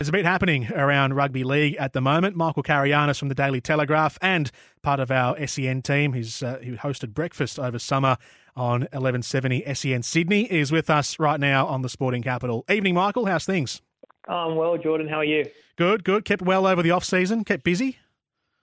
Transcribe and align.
There's 0.00 0.08
a 0.08 0.12
bit 0.12 0.24
happening 0.24 0.72
around 0.72 1.12
rugby 1.12 1.44
league 1.44 1.76
at 1.76 1.92
the 1.92 2.00
moment. 2.00 2.34
Michael 2.34 2.62
Carayannis 2.62 3.18
from 3.18 3.28
the 3.28 3.34
Daily 3.34 3.60
Telegraph 3.60 4.16
and 4.22 4.50
part 4.80 4.98
of 4.98 5.10
our 5.10 5.36
SEN 5.46 5.82
team, 5.82 6.14
he's 6.14 6.42
uh, 6.42 6.58
he 6.62 6.70
hosted 6.70 7.12
breakfast 7.12 7.58
over 7.58 7.78
summer 7.78 8.16
on 8.56 8.80
1170 8.92 9.62
SEN 9.74 10.02
Sydney, 10.02 10.50
is 10.50 10.72
with 10.72 10.88
us 10.88 11.18
right 11.18 11.38
now 11.38 11.66
on 11.66 11.82
the 11.82 11.90
Sporting 11.90 12.22
Capital. 12.22 12.64
Evening, 12.70 12.94
Michael. 12.94 13.26
How's 13.26 13.44
things? 13.44 13.82
Um, 14.26 14.56
well, 14.56 14.78
Jordan, 14.78 15.06
how 15.06 15.16
are 15.16 15.24
you? 15.24 15.44
Good, 15.76 16.02
good. 16.02 16.24
Kept 16.24 16.40
well 16.40 16.66
over 16.66 16.82
the 16.82 16.92
off 16.92 17.04
season. 17.04 17.44
Kept 17.44 17.62
busy. 17.62 17.98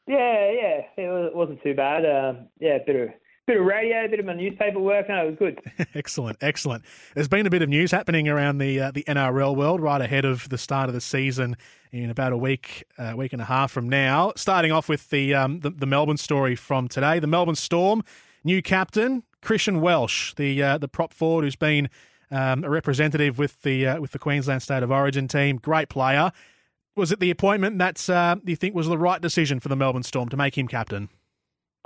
Yeah, 0.08 0.52
yeah, 0.52 0.82
it 0.98 1.36
wasn't 1.36 1.62
too 1.62 1.76
bad. 1.76 2.04
Um, 2.04 2.48
yeah, 2.60 2.80
bit 2.84 2.96
of 2.96 3.10
bit 3.48 3.62
of 3.62 3.66
radio, 3.66 4.06
a 4.06 4.10
bit 4.10 4.20
of 4.20 4.26
my 4.26 4.34
newspaper 4.34 4.80
work. 4.80 5.08
No, 5.08 5.26
it 5.26 5.30
was 5.30 5.36
good. 5.40 5.88
excellent, 5.96 6.38
excellent. 6.42 6.84
There's 7.16 7.30
been 7.30 7.48
a 7.48 7.50
bit 7.50 7.62
of 7.62 7.70
news 7.70 7.92
happening 7.92 8.28
around 8.28 8.58
the 8.58 8.80
uh, 8.80 8.92
the 8.92 9.04
NRL 9.06 9.56
world 9.56 9.82
right 9.82 10.02
ahead 10.02 10.26
of 10.26 10.50
the 10.50 10.58
start 10.58 10.90
of 10.90 10.94
the 10.94 11.02
season 11.02 11.56
in 11.92 12.10
about 12.10 12.34
a 12.34 12.38
week, 12.38 12.84
uh, 12.98 13.14
week 13.16 13.32
and 13.32 13.42
a 13.42 13.46
half 13.46 13.72
from 13.72 13.88
now. 13.88 14.34
Starting 14.36 14.74
off 14.74 14.90
with 14.90 15.10
the, 15.10 15.34
um, 15.34 15.62
the, 15.62 15.70
the 15.70 15.86
Melbourne 15.86 16.18
story 16.18 16.54
from 16.56 16.90
today, 16.90 17.20
the 17.20 17.28
Melbourne 17.28 17.56
Storm 17.56 18.04
new 18.44 18.62
captain 18.62 19.24
Christian 19.42 19.80
Welch, 19.80 20.36
the 20.36 20.62
uh, 20.62 20.78
the 20.78 20.90
prop 20.90 21.14
forward 21.14 21.44
who's 21.44 21.56
been 21.56 21.90
um, 22.30 22.66
a 22.66 22.70
representative 22.70 23.40
with 23.40 23.62
the 23.62 23.88
uh, 23.88 24.02
with 24.02 24.12
the 24.12 24.20
Queensland 24.20 24.62
State 24.62 24.84
of 24.84 24.92
Origin 24.92 25.28
team, 25.28 25.58
great 25.58 25.88
player. 25.90 26.32
Was 26.98 27.12
it 27.12 27.20
the 27.20 27.30
appointment 27.32 27.78
that 27.78 28.10
uh, 28.10 28.36
you 28.44 28.56
think 28.56 28.76
was 28.76 28.88
the 28.88 28.98
right 28.98 29.22
decision 29.22 29.60
for 29.60 29.70
the 29.70 29.76
Melbourne 29.76 30.04
Storm 30.04 30.30
to 30.30 30.38
make 30.38 30.58
him 30.58 30.68
captain? 30.68 31.10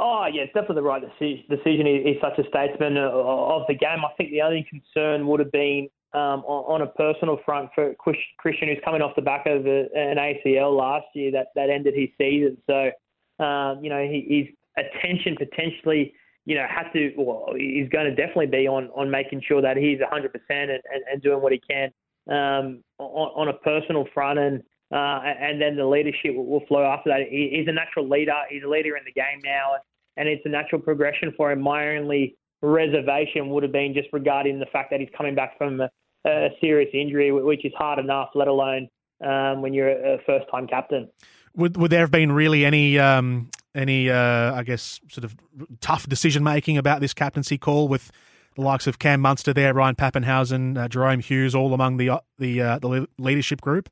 Oh, 0.03 0.25
yeah, 0.33 0.41
it's 0.41 0.53
definitely 0.53 0.77
the 0.77 0.81
right 0.81 1.03
decision. 1.47 1.85
He's 1.85 2.17
such 2.19 2.39
a 2.39 2.49
statesman 2.49 2.97
uh, 2.97 3.11
of 3.13 3.67
the 3.67 3.75
game. 3.75 4.01
I 4.03 4.11
think 4.17 4.31
the 4.31 4.41
only 4.41 4.65
concern 4.67 5.27
would 5.27 5.39
have 5.39 5.51
been 5.51 5.89
um, 6.13 6.41
on, 6.49 6.81
a 6.81 6.87
personal 6.87 7.37
front 7.45 7.69
for 7.75 7.93
Christian, 7.93 8.67
who's 8.67 8.81
coming 8.83 9.03
off 9.03 9.15
the 9.15 9.21
back 9.21 9.45
of 9.45 9.67
an 9.67 10.17
ACL 10.17 10.75
last 10.75 11.05
year 11.13 11.31
that, 11.33 11.49
that 11.53 11.69
ended 11.69 11.93
his 11.93 12.09
season. 12.17 12.57
So, 12.65 13.45
um, 13.45 13.83
you 13.83 13.91
know, 13.91 14.01
his 14.01 14.47
attention 14.75 15.37
potentially, 15.37 16.15
you 16.45 16.55
know, 16.55 16.65
had 16.67 16.91
to, 16.93 17.13
well, 17.15 17.53
he's 17.55 17.87
going 17.89 18.05
to 18.05 18.15
definitely 18.15 18.47
be 18.47 18.67
on, 18.67 18.89
on 18.95 19.11
making 19.11 19.43
sure 19.47 19.61
that 19.61 19.77
he's 19.77 19.99
100% 19.99 20.33
and, 20.49 20.71
and, 20.71 21.03
and 21.13 21.21
doing 21.21 21.43
what 21.43 21.53
he 21.53 21.61
can 21.69 21.91
um, 22.27 22.83
on, 22.97 23.29
on 23.35 23.47
a 23.49 23.53
personal 23.53 24.07
front. 24.15 24.39
And, 24.39 24.63
uh, 24.91 25.21
and 25.23 25.61
then 25.61 25.75
the 25.77 25.85
leadership 25.85 26.33
will, 26.35 26.65
flow 26.67 26.85
after 26.85 27.11
that. 27.11 27.29
He, 27.29 27.53
he's 27.55 27.67
a 27.67 27.71
natural 27.71 28.09
leader. 28.09 28.33
He's 28.49 28.63
a 28.63 28.67
leader 28.67 28.97
in 28.97 29.03
the 29.05 29.13
game 29.13 29.39
now 29.45 29.75
and 30.21 30.29
it's 30.29 30.45
a 30.45 30.49
natural 30.49 30.79
progression 30.79 31.33
for 31.35 31.51
him. 31.51 31.59
My 31.61 31.97
only 31.97 32.37
reservation 32.61 33.49
would 33.49 33.63
have 33.63 33.71
been 33.71 33.91
just 33.95 34.07
regarding 34.13 34.59
the 34.59 34.67
fact 34.67 34.91
that 34.91 34.99
he's 34.99 35.09
coming 35.17 35.33
back 35.33 35.57
from 35.57 35.81
a, 35.81 35.89
a 36.27 36.49
serious 36.61 36.91
injury, 36.93 37.31
which 37.31 37.65
is 37.65 37.73
hard 37.75 37.97
enough, 37.97 38.29
let 38.35 38.47
alone 38.47 38.87
um, 39.25 39.63
when 39.63 39.73
you're 39.73 39.89
a 39.89 40.19
first-time 40.27 40.67
captain. 40.67 41.09
Would 41.55 41.75
would 41.75 41.91
there 41.91 42.01
have 42.01 42.11
been 42.11 42.31
really 42.31 42.63
any 42.63 42.99
um, 42.99 43.49
any 43.73 44.11
uh, 44.11 44.53
I 44.53 44.61
guess 44.63 45.01
sort 45.09 45.25
of 45.25 45.35
tough 45.81 46.07
decision 46.07 46.43
making 46.43 46.77
about 46.77 47.01
this 47.01 47.15
captaincy 47.15 47.57
call 47.57 47.87
with 47.87 48.11
the 48.55 48.61
likes 48.61 48.85
of 48.85 48.99
Cam 48.99 49.21
Munster 49.21 49.53
there, 49.53 49.73
Ryan 49.73 49.95
Papenhuyzen, 49.95 50.77
uh, 50.77 50.87
Jahrome 50.87 51.23
Hughes, 51.23 51.55
all 51.55 51.73
among 51.73 51.97
the 51.97 52.11
uh, 52.11 52.19
the 52.37 52.61
uh, 52.61 52.79
the 52.79 53.07
leadership 53.17 53.59
group? 53.59 53.89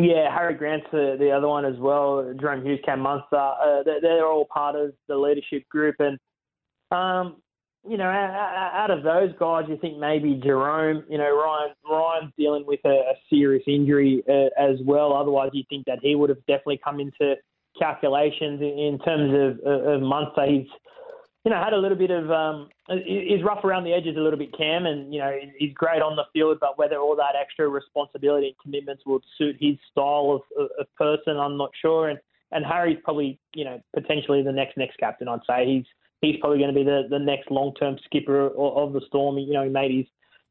Yeah, 0.00 0.32
Harry 0.32 0.54
Grant's 0.54 0.86
the, 0.92 1.16
the 1.18 1.30
other 1.30 1.48
one 1.48 1.64
as 1.64 1.76
well. 1.78 2.32
Jahrome 2.36 2.64
Hughes, 2.64 2.78
Cam 2.84 3.00
Munster. 3.00 3.36
Uh, 3.36 3.82
they're, 3.84 4.00
they're, 4.00 4.26
all 4.26 4.44
part 4.44 4.76
of 4.76 4.92
the 5.08 5.16
leadership 5.16 5.68
group. 5.68 5.96
And, 5.98 6.18
um, 6.92 7.36
you 7.88 7.96
know, 7.96 8.04
out 8.04 8.90
of 8.90 9.02
those 9.02 9.30
guys, 9.40 9.64
you 9.68 9.76
think 9.78 9.98
maybe 9.98 10.40
Jerome, 10.44 11.04
you 11.08 11.18
know, 11.18 11.24
Ryan 11.24 11.74
Ryan's 11.90 12.32
dealing 12.38 12.64
with 12.66 12.80
a, 12.84 12.88
a 12.88 13.14
serious 13.28 13.64
injury 13.66 14.22
uh, 14.28 14.50
as 14.60 14.76
well. 14.84 15.12
Otherwise, 15.14 15.50
you 15.52 15.64
think 15.68 15.86
that 15.86 15.98
he 16.02 16.14
would 16.14 16.28
have 16.28 16.44
definitely 16.46 16.80
come 16.84 17.00
into 17.00 17.34
calculations 17.78 18.60
in, 18.60 18.78
in 18.78 18.98
terms 19.00 19.58
of, 19.64 19.66
of 19.66 20.02
Munster. 20.02 20.46
He's 20.46 20.66
you 21.44 21.50
know, 21.50 21.62
had 21.62 21.72
a 21.72 21.78
little 21.78 21.96
bit 21.96 22.10
of 22.10 22.30
um, 22.30 22.68
is 22.88 23.42
rough 23.44 23.64
around 23.64 23.84
the 23.84 23.92
edges 23.92 24.16
a 24.16 24.20
little 24.20 24.38
bit, 24.38 24.56
Cam, 24.56 24.86
and 24.86 25.12
you 25.12 25.20
know 25.20 25.32
he's 25.56 25.72
great 25.72 26.02
on 26.02 26.16
the 26.16 26.24
field, 26.32 26.58
but 26.60 26.78
whether 26.78 26.96
all 26.96 27.16
that 27.16 27.34
extra 27.40 27.68
responsibility 27.68 28.48
and 28.48 28.56
commitments 28.58 29.04
will 29.06 29.20
suit 29.36 29.56
his 29.60 29.76
style 29.90 30.42
of, 30.58 30.68
of 30.78 30.94
person, 30.96 31.36
I'm 31.36 31.56
not 31.56 31.70
sure. 31.80 32.08
And 32.08 32.18
and 32.50 32.64
Harry's 32.64 32.98
probably 33.04 33.38
you 33.54 33.64
know 33.64 33.80
potentially 33.94 34.42
the 34.42 34.52
next 34.52 34.76
next 34.76 34.96
captain. 34.98 35.28
I'd 35.28 35.40
say 35.48 35.64
he's 35.66 35.84
he's 36.20 36.40
probably 36.40 36.58
going 36.58 36.74
to 36.74 36.78
be 36.78 36.84
the, 36.84 37.02
the 37.08 37.18
next 37.18 37.50
long 37.50 37.74
term 37.74 37.96
skipper 38.04 38.48
of 38.48 38.92
the 38.92 39.00
Storm. 39.06 39.38
You 39.38 39.52
know, 39.52 39.64
he 39.64 39.70
made 39.70 39.96
his 39.96 40.06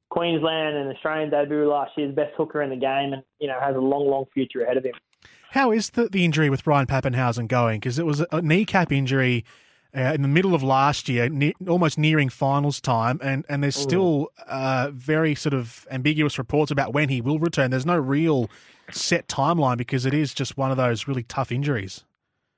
Queensland 0.10 0.78
and 0.78 0.92
Australian 0.96 1.30
debut 1.30 1.70
last 1.70 1.92
year, 1.98 2.10
best 2.10 2.34
hooker 2.38 2.62
in 2.62 2.70
the 2.70 2.76
game, 2.76 3.14
and 3.14 3.24
you 3.40 3.48
know 3.48 3.60
has 3.60 3.76
a 3.76 3.80
long 3.80 4.08
long 4.08 4.26
future 4.34 4.64
ahead 4.64 4.78
of 4.78 4.86
him. 4.86 4.94
How 5.52 5.72
is 5.72 5.92
the, 5.92 6.10
the 6.10 6.26
injury 6.26 6.50
with 6.50 6.68
Ryan 6.68 6.88
Papenhuyzen 6.88 7.48
going? 7.48 7.80
Because 7.80 8.00
it 8.00 8.06
was 8.06 8.26
a 8.32 8.42
kneecap 8.42 8.92
injury 8.92 9.46
uh, 9.98 10.14
in 10.14 10.22
the 10.22 10.28
middle 10.28 10.54
of 10.54 10.62
last 10.62 11.10
year, 11.10 11.28
ne- 11.28 11.56
almost 11.68 11.98
nearing 11.98 12.30
finals 12.30 12.80
time, 12.80 13.20
and, 13.24 13.44
and 13.50 13.64
there's 13.64 13.76
still 13.76 14.28
uh, 14.48 14.92
very 14.94 15.34
sort 15.34 15.54
of 15.54 15.88
ambiguous 15.90 16.38
reports 16.38 16.70
about 16.70 16.94
when 16.94 17.10
he 17.10 17.20
will 17.20 17.40
return. 17.40 17.72
There's 17.72 17.86
no 17.86 17.98
real 17.98 18.50
set 18.92 19.28
timeline 19.28 19.78
because 19.78 20.06
it 20.06 20.14
is 20.14 20.34
just 20.34 20.56
one 20.56 20.70
of 20.70 20.78
those 20.78 21.08
really 21.08 21.24
tough 21.24 21.52
injuries. 21.52 22.04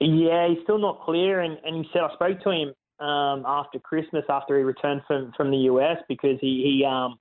Yeah, 0.01 0.49
he's 0.49 0.59
still 0.63 0.79
not 0.79 1.01
clear, 1.01 1.39
and, 1.39 1.57
and 1.65 1.77
he 1.77 1.89
said 1.93 2.01
I 2.01 2.13
spoke 2.13 2.41
to 2.43 2.49
him 2.51 2.73
um, 3.05 3.43
after 3.47 3.79
Christmas, 3.79 4.25
after 4.29 4.57
he 4.57 4.63
returned 4.63 5.01
from 5.07 5.31
from 5.37 5.51
the 5.51 5.57
US, 5.57 5.97
because 6.09 6.37
he 6.41 6.81
he 6.81 6.85
um, 6.85 7.19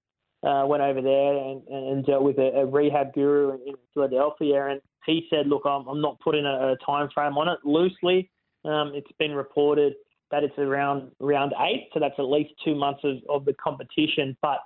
uh, 0.48 0.66
went 0.66 0.82
over 0.82 1.00
there 1.00 1.36
and, 1.36 1.62
and 1.68 2.06
dealt 2.06 2.22
with 2.22 2.38
a, 2.38 2.60
a 2.60 2.66
rehab 2.66 3.12
guru 3.14 3.54
in, 3.54 3.60
in, 3.68 3.74
Philadelphia, 3.94 4.66
and 4.66 4.80
he 5.06 5.26
said, 5.30 5.46
"Look, 5.46 5.62
I'm, 5.64 5.86
I'm 5.86 6.00
not 6.00 6.18
putting 6.20 6.44
a, 6.44 6.72
a 6.72 6.76
time 6.84 7.08
frame 7.14 7.36
on 7.38 7.48
it 7.48 7.58
loosely." 7.64 8.30
Um, 8.64 8.92
it's 8.94 9.10
been 9.18 9.32
reported 9.32 9.94
that 10.30 10.44
it's 10.44 10.58
around 10.58 11.10
round 11.20 11.52
eight, 11.60 11.88
so 11.92 12.00
that's 12.00 12.14
at 12.18 12.22
least 12.22 12.52
two 12.64 12.74
months 12.74 13.00
of, 13.04 13.16
of 13.28 13.44
the 13.44 13.54
competition. 13.54 14.36
But 14.42 14.58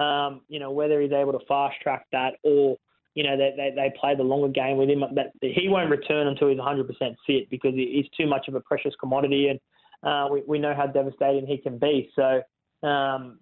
um, 0.00 0.42
you 0.48 0.58
know 0.58 0.70
whether 0.70 1.00
he's 1.00 1.12
able 1.12 1.32
to 1.32 1.44
fast 1.46 1.80
track 1.82 2.06
that 2.12 2.34
or 2.42 2.76
you 3.14 3.24
know 3.24 3.36
they, 3.36 3.52
they, 3.56 3.72
they 3.74 3.92
play 3.98 4.14
the 4.14 4.22
longer 4.22 4.48
game 4.48 4.76
with 4.76 4.88
him, 4.88 5.02
that 5.14 5.32
he 5.40 5.68
won't 5.68 5.90
return 5.90 6.28
until 6.28 6.48
he's 6.48 6.58
100% 6.58 6.86
fit 7.26 7.50
because 7.50 7.74
he's 7.74 8.06
too 8.16 8.26
much 8.26 8.48
of 8.48 8.54
a 8.54 8.60
precious 8.60 8.94
commodity, 9.00 9.48
and 9.48 9.60
uh, 10.02 10.28
we 10.30 10.42
we 10.46 10.58
know 10.58 10.74
how 10.74 10.86
devastating 10.86 11.46
he 11.46 11.58
can 11.58 11.78
be. 11.78 12.10
So. 12.14 12.42
Um, 12.86 13.40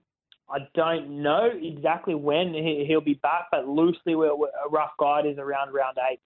I 0.50 0.60
don't 0.74 1.22
know 1.22 1.50
exactly 1.60 2.14
when 2.14 2.54
he'll 2.54 3.02
be 3.02 3.20
back, 3.22 3.48
but 3.52 3.68
loosely, 3.68 4.14
a 4.14 4.68
rough 4.70 4.92
guide 4.98 5.26
is 5.26 5.36
around 5.36 5.74
round 5.74 5.98
eight 6.10 6.20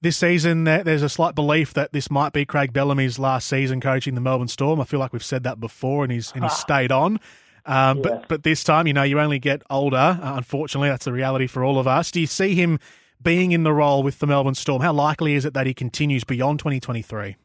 this 0.00 0.16
season, 0.16 0.64
there's 0.64 1.02
a 1.02 1.08
slight 1.08 1.34
belief 1.34 1.74
that 1.74 1.92
this 1.92 2.10
might 2.10 2.32
be 2.32 2.44
Craig 2.44 2.72
Bellamy's 2.72 3.18
last 3.18 3.48
season 3.48 3.80
coaching 3.80 4.14
the 4.14 4.20
Melbourne 4.20 4.48
Storm. 4.48 4.80
I 4.80 4.84
feel 4.84 5.00
like 5.00 5.12
we've 5.12 5.24
said 5.24 5.42
that 5.42 5.58
before, 5.58 6.04
and 6.04 6.12
he's 6.12 6.32
and 6.32 6.44
he's 6.44 6.52
stayed 6.52 6.92
on. 6.92 7.18
Um, 7.66 8.00
But 8.02 8.28
but 8.28 8.42
this 8.44 8.62
time, 8.64 8.86
you 8.86 8.92
know, 8.92 9.02
you 9.02 9.18
only 9.20 9.38
get 9.38 9.62
older. 9.68 9.96
Uh, 9.96 10.36
unfortunately, 10.36 10.88
that's 10.88 11.04
the 11.04 11.12
reality 11.12 11.46
for 11.46 11.64
all 11.64 11.78
of 11.78 11.86
us. 11.86 12.10
Do 12.10 12.20
you 12.20 12.26
see 12.26 12.54
him 12.54 12.78
being 13.22 13.52
in 13.52 13.64
the 13.64 13.72
role 13.72 14.02
with 14.02 14.20
the 14.20 14.26
Melbourne 14.26 14.54
Storm? 14.54 14.82
How 14.82 14.92
likely 14.92 15.34
is 15.34 15.44
it 15.44 15.54
that 15.54 15.66
he 15.66 15.74
continues 15.74 16.24
beyond 16.24 16.60
2023? 16.60 17.36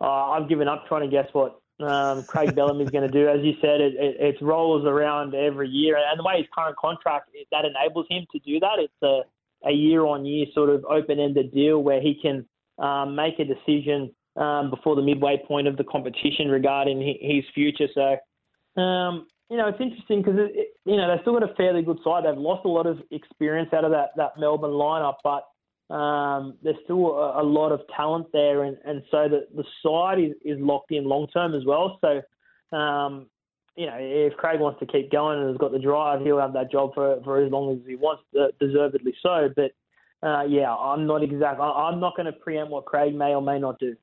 Uh, 0.00 0.04
I've 0.04 0.48
given 0.48 0.68
up 0.68 0.86
trying 0.88 1.02
to 1.02 1.08
guess 1.08 1.28
what 1.32 1.60
um, 1.80 2.24
Craig 2.24 2.54
Bellamy's 2.54 2.90
going 2.90 3.06
to 3.06 3.12
do. 3.12 3.28
As 3.28 3.40
you 3.42 3.54
said, 3.60 3.80
it, 3.80 3.94
it, 3.94 4.16
it, 4.20 4.42
rolls 4.42 4.86
around 4.86 5.34
every 5.34 5.68
year, 5.68 5.96
and 5.96 6.18
the 6.18 6.22
way 6.22 6.38
his 6.38 6.46
current 6.56 6.76
contract 6.76 7.30
that 7.52 7.64
enables 7.64 8.06
him 8.08 8.26
to 8.32 8.38
do 8.40 8.60
that, 8.60 8.78
it's 8.78 9.02
a 9.02 9.22
a 9.66 9.72
year 9.72 10.04
on 10.04 10.24
year 10.24 10.46
sort 10.54 10.70
of 10.70 10.84
open 10.84 11.18
ended 11.18 11.52
deal 11.52 11.82
where 11.82 12.00
he 12.00 12.18
can 12.20 12.46
um, 12.78 13.14
make 13.14 13.38
a 13.38 13.44
decision 13.44 14.14
um, 14.36 14.70
before 14.70 14.96
the 14.96 15.02
midway 15.02 15.40
point 15.46 15.68
of 15.68 15.76
the 15.76 15.84
competition 15.84 16.48
regarding 16.48 17.00
his 17.00 17.44
future. 17.54 17.86
So, 17.94 18.80
um, 18.80 19.26
you 19.50 19.56
know, 19.56 19.68
it's 19.68 19.80
interesting 19.80 20.22
because, 20.22 20.38
it, 20.38 20.68
you 20.84 20.96
know, 20.96 21.08
they've 21.08 21.20
still 21.22 21.38
got 21.38 21.48
a 21.48 21.54
fairly 21.54 21.82
good 21.82 21.98
side. 22.02 22.24
They've 22.24 22.36
lost 22.36 22.64
a 22.64 22.68
lot 22.68 22.86
of 22.86 22.98
experience 23.10 23.70
out 23.72 23.84
of 23.84 23.92
that, 23.92 24.10
that 24.16 24.32
Melbourne 24.38 24.72
lineup, 24.72 25.16
but 25.22 25.44
um, 25.94 26.56
there's 26.62 26.76
still 26.84 27.12
a, 27.12 27.42
a, 27.42 27.44
lot 27.44 27.70
of 27.70 27.80
talent 27.94 28.26
there. 28.32 28.64
And, 28.64 28.76
and 28.84 29.02
so 29.10 29.28
the, 29.28 29.46
the 29.54 29.64
side 29.82 30.18
is, 30.18 30.32
is 30.44 30.58
locked 30.60 30.90
in 30.90 31.04
long 31.04 31.28
term 31.28 31.54
as 31.54 31.64
well. 31.64 31.98
So, 32.00 32.76
um, 32.76 33.26
you 33.76 33.86
know, 33.86 33.96
if 33.98 34.34
Craig 34.36 34.60
wants 34.60 34.80
to 34.80 34.86
keep 34.86 35.10
going 35.10 35.40
and 35.40 35.48
has 35.48 35.56
got 35.56 35.72
the 35.72 35.78
drive, 35.78 36.20
he'll 36.22 36.38
have 36.38 36.52
that 36.52 36.70
job 36.70 36.94
for 36.94 37.20
for 37.24 37.42
as 37.44 37.50
long 37.50 37.72
as 37.72 37.86
he 37.86 37.96
wants, 37.96 38.22
uh, 38.38 38.46
deservedly 38.60 39.14
so. 39.22 39.50
But 39.54 39.72
uh, 40.26 40.44
yeah, 40.44 40.74
I'm 40.74 41.06
not 41.06 41.22
exact. 41.22 41.60
I'm 41.60 42.00
not 42.00 42.16
going 42.16 42.26
to 42.26 42.32
preempt 42.32 42.70
what 42.70 42.84
Craig 42.84 43.14
may 43.14 43.34
or 43.34 43.42
may 43.42 43.58
not 43.58 43.78
do. 43.78 43.96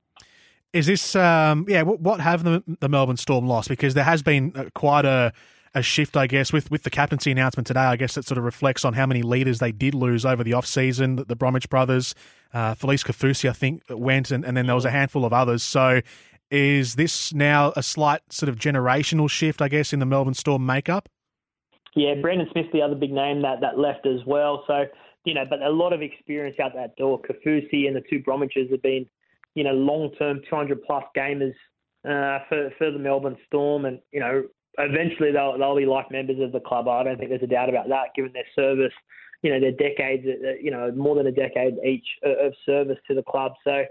Is 0.73 0.85
this, 0.85 1.17
um, 1.17 1.65
yeah, 1.67 1.81
what 1.81 2.21
have 2.21 2.45
the, 2.45 2.63
the 2.79 2.87
Melbourne 2.87 3.17
Storm 3.17 3.45
lost? 3.45 3.67
Because 3.67 3.93
there 3.93 4.05
has 4.05 4.23
been 4.23 4.53
uh, 4.55 4.65
quite 4.73 5.03
a, 5.03 5.33
a 5.75 5.81
shift, 5.81 6.15
I 6.15 6.27
guess, 6.27 6.53
with, 6.53 6.71
with 6.71 6.83
the 6.83 6.89
captaincy 6.89 7.29
announcement 7.29 7.67
today. 7.67 7.81
I 7.81 7.97
guess 7.97 8.15
that 8.15 8.23
sort 8.23 8.37
of 8.37 8.45
reflects 8.45 8.85
on 8.85 8.93
how 8.93 9.05
many 9.05 9.21
leaders 9.21 9.59
they 9.59 9.73
did 9.73 9.93
lose 9.93 10.25
over 10.25 10.45
the 10.45 10.53
off 10.53 10.65
season. 10.65 11.17
The, 11.17 11.25
the 11.25 11.35
Bromwich 11.35 11.69
brothers, 11.69 12.15
uh, 12.53 12.75
Felise 12.75 13.05
Kaufusi, 13.05 13.49
I 13.49 13.53
think, 13.53 13.83
went, 13.89 14.31
and, 14.31 14.45
and 14.45 14.55
then 14.55 14.65
there 14.65 14.75
was 14.75 14.85
a 14.85 14.91
handful 14.91 15.25
of 15.25 15.33
others. 15.33 15.61
So 15.61 15.99
is 16.51 16.95
this 16.95 17.33
now 17.33 17.73
a 17.75 17.81
slight 17.81 18.21
sort 18.31 18.49
of 18.49 18.57
generational 18.57 19.29
shift, 19.29 19.61
I 19.61 19.67
guess, 19.67 19.93
in 19.93 19.99
the 19.99 20.05
Melbourne 20.05 20.33
Storm 20.33 20.65
makeup? 20.65 21.09
Yeah, 21.95 22.15
Brandon 22.21 22.47
Smith's 22.51 22.69
the 22.71 22.81
other 22.81 22.95
big 22.95 23.11
name 23.11 23.41
that, 23.41 23.61
that 23.61 23.79
left 23.79 24.05
as 24.05 24.19
well. 24.25 24.63
So, 24.67 24.85
you 25.25 25.33
know, 25.33 25.43
but 25.49 25.61
a 25.61 25.69
lot 25.69 25.93
of 25.93 26.01
experience 26.01 26.57
out 26.59 26.73
that 26.75 26.95
door. 26.95 27.19
Kaufusi 27.21 27.87
and 27.87 27.95
the 27.95 28.03
two 28.09 28.19
Bromwiches 28.19 28.71
have 28.71 28.81
been 28.81 29.05
you 29.55 29.63
know, 29.63 29.73
long-term 29.73 30.41
200 30.49 30.83
plus 30.83 31.03
gamers 31.15 31.53
uh, 32.05 32.39
for 32.47 32.71
for 32.77 32.91
the 32.91 32.99
Melbourne 32.99 33.37
Storm, 33.47 33.85
and 33.85 33.99
you 34.11 34.19
know, 34.19 34.43
eventually 34.77 35.31
they'll 35.31 35.57
they'll 35.57 35.75
be 35.75 35.85
like 35.85 36.11
members 36.11 36.39
of 36.39 36.51
the 36.51 36.59
club. 36.59 36.87
I 36.87 37.03
don't 37.03 37.17
think 37.17 37.29
there's 37.29 37.43
a 37.43 37.47
doubt 37.47 37.69
about 37.69 37.89
that, 37.89 38.15
given 38.15 38.31
their 38.33 38.47
service. 38.55 38.93
You 39.43 39.51
know, 39.51 39.59
their 39.59 39.71
decades, 39.71 40.25
uh, 40.25 40.51
you 40.61 40.71
know, 40.71 40.91
more 40.91 41.15
than 41.15 41.27
a 41.27 41.31
decade 41.31 41.75
each 41.85 42.05
of 42.23 42.53
service 42.65 42.97
to 43.07 43.15
the 43.15 43.23
club. 43.23 43.53
So, 43.63 43.83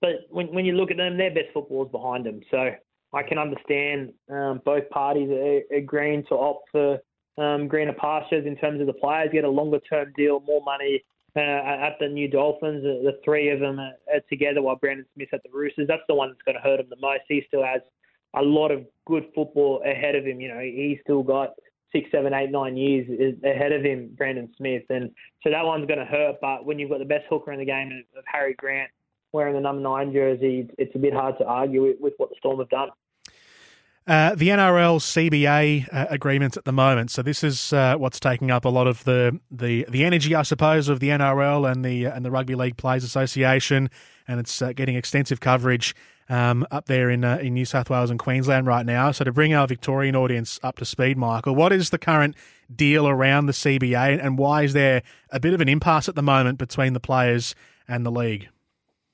but 0.00 0.26
when 0.30 0.46
when 0.54 0.64
you 0.64 0.72
look 0.72 0.90
at 0.90 0.96
them, 0.96 1.16
their 1.16 1.30
best 1.30 1.48
football 1.52 1.84
is 1.84 1.92
behind 1.92 2.26
them. 2.26 2.40
So 2.50 2.70
I 3.12 3.22
can 3.22 3.38
understand 3.38 4.12
um, 4.30 4.60
both 4.64 4.88
parties 4.90 5.62
agreeing 5.76 6.24
to 6.28 6.34
opt 6.34 6.68
for 6.72 6.98
um, 7.38 7.68
greener 7.68 7.94
pastures 7.94 8.46
in 8.46 8.56
terms 8.56 8.80
of 8.80 8.86
the 8.86 8.92
players, 8.92 9.30
get 9.32 9.44
a 9.44 9.48
longer 9.48 9.78
term 9.80 10.12
deal, 10.16 10.40
more 10.40 10.62
money 10.62 11.04
uh, 11.36 11.40
at 11.40 11.96
the 12.00 12.08
New 12.08 12.28
Dolphins. 12.28 12.84
Uh, 12.84 13.02
the 13.04 13.18
three 13.24 13.50
of 13.50 13.60
them 13.60 13.78
are, 13.78 13.92
are 14.12 14.20
together 14.28 14.60
while 14.60 14.76
Brandon 14.76 15.06
Smith 15.14 15.28
at 15.32 15.42
the 15.42 15.50
Roosters. 15.52 15.86
That's 15.88 16.02
the 16.08 16.14
one 16.14 16.30
that's 16.30 16.42
going 16.42 16.56
to 16.56 16.60
hurt 16.60 16.80
him 16.80 16.86
the 16.90 16.96
most. 16.96 17.22
He 17.28 17.44
still 17.46 17.64
has 17.64 17.80
a 18.34 18.42
lot 18.42 18.70
of 18.70 18.84
good 19.06 19.26
football 19.34 19.82
ahead 19.84 20.14
of 20.14 20.24
him. 20.26 20.40
You 20.40 20.48
know, 20.48 20.60
he's 20.60 20.98
still 21.02 21.22
got 21.22 21.50
six, 21.92 22.10
seven, 22.10 22.34
eight, 22.34 22.50
nine 22.50 22.76
years 22.76 23.34
ahead 23.44 23.72
of 23.72 23.82
him, 23.82 24.10
Brandon 24.16 24.52
Smith, 24.58 24.82
and 24.90 25.10
so 25.42 25.50
that 25.50 25.64
one's 25.64 25.86
going 25.86 25.98
to 25.98 26.04
hurt. 26.04 26.36
But 26.40 26.66
when 26.66 26.78
you've 26.78 26.90
got 26.90 26.98
the 26.98 27.06
best 27.06 27.24
hooker 27.30 27.52
in 27.52 27.58
the 27.58 27.64
game 27.64 28.04
of 28.16 28.24
Harry 28.26 28.54
Grant 28.58 28.90
wearing 29.32 29.54
the 29.54 29.60
number 29.60 29.82
nine 29.82 30.12
jersey, 30.12 30.68
it's 30.78 30.94
a 30.94 30.98
bit 30.98 31.12
hard 31.12 31.38
to 31.38 31.44
argue 31.44 31.94
with, 32.00 32.14
what 32.16 32.30
the 32.30 32.36
Storm 32.38 32.58
have 32.58 32.68
done. 32.68 32.90
Uh, 34.06 34.34
the 34.34 34.48
NRL 34.48 34.98
CBA 35.00 35.86
uh, 35.92 36.06
agreements 36.08 36.56
at 36.56 36.64
the 36.64 36.72
moment. 36.72 37.10
So 37.10 37.20
this 37.20 37.44
is 37.44 37.74
uh, 37.74 37.96
what's 37.98 38.18
taking 38.18 38.50
up 38.50 38.64
a 38.64 38.70
lot 38.70 38.86
of 38.86 39.04
the, 39.04 39.38
the, 39.50 39.84
the 39.86 40.02
energy, 40.02 40.34
I 40.34 40.42
suppose, 40.42 40.88
of 40.88 41.00
the 41.00 41.10
NRL 41.10 41.70
and 41.70 41.84
the 41.84 42.06
and 42.06 42.24
the 42.24 42.30
Rugby 42.30 42.54
League 42.54 42.78
Players 42.78 43.04
Association, 43.04 43.90
and 44.26 44.40
it's 44.40 44.62
uh, 44.62 44.72
getting 44.72 44.96
extensive 44.96 45.40
coverage 45.40 45.94
um, 46.30 46.66
up 46.70 46.86
there 46.86 47.10
in 47.10 47.22
uh, 47.22 47.36
in 47.36 47.52
New 47.52 47.66
South 47.66 47.90
Wales 47.90 48.10
and 48.10 48.18
Queensland 48.18 48.66
right 48.66 48.86
now. 48.86 49.10
So 49.10 49.24
to 49.24 49.32
bring 49.32 49.52
our 49.52 49.66
Victorian 49.66 50.16
audience 50.16 50.58
up 50.62 50.78
to 50.78 50.86
speed, 50.86 51.18
Michael, 51.18 51.54
what 51.54 51.70
is 51.70 51.90
the 51.90 51.98
current 51.98 52.34
deal 52.74 53.06
around 53.06 53.44
the 53.44 53.52
CBA, 53.52 54.24
and 54.24 54.38
why 54.38 54.62
is 54.62 54.72
there 54.72 55.02
a 55.28 55.38
bit 55.38 55.52
of 55.52 55.60
an 55.60 55.68
impasse 55.68 56.08
at 56.08 56.14
the 56.14 56.22
moment 56.22 56.58
between 56.58 56.94
the 56.94 57.00
players 57.00 57.54
and 57.86 58.06
the 58.06 58.10
league? 58.10 58.48